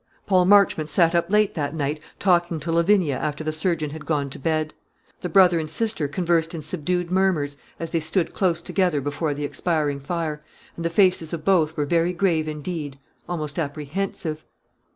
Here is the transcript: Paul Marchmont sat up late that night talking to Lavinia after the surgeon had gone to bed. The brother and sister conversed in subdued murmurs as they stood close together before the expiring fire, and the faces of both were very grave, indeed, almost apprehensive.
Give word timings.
Paul 0.25 0.45
Marchmont 0.45 0.89
sat 0.89 1.13
up 1.13 1.29
late 1.29 1.53
that 1.53 1.75
night 1.75 1.99
talking 2.17 2.59
to 2.61 2.71
Lavinia 2.71 3.15
after 3.17 3.43
the 3.43 3.51
surgeon 3.51 3.91
had 3.91 4.07
gone 4.07 4.31
to 4.31 4.39
bed. 4.39 4.73
The 5.19 5.29
brother 5.29 5.59
and 5.59 5.69
sister 5.69 6.07
conversed 6.07 6.55
in 6.55 6.63
subdued 6.63 7.11
murmurs 7.11 7.57
as 7.79 7.91
they 7.91 7.99
stood 7.99 8.33
close 8.33 8.63
together 8.63 8.99
before 8.99 9.35
the 9.35 9.45
expiring 9.45 9.99
fire, 9.99 10.43
and 10.75 10.83
the 10.83 10.89
faces 10.89 11.33
of 11.33 11.45
both 11.45 11.77
were 11.77 11.85
very 11.85 12.13
grave, 12.13 12.47
indeed, 12.47 12.97
almost 13.29 13.59
apprehensive. 13.59 14.43